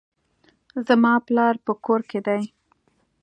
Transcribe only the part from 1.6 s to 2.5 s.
په کور کښي دئ.